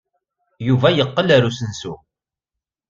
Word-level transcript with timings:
Yuba 0.67 0.87
yeqqel 0.91 1.29
ɣer 1.33 1.43
usensu. 1.49 1.93